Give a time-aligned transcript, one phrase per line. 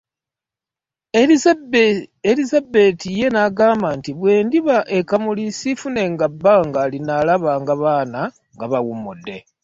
[2.31, 8.21] Elizabeti ye n'agamba nti bwe ndidda e Kamuli sifunenga bbanga linaalabanga Baana
[8.55, 9.37] nga bawummudde.